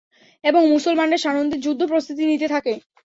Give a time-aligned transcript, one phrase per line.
[0.43, 2.73] এবং মুসলমানরা সানন্দে যুদ্ধ-প্রস্তুতি নিতে থাকে।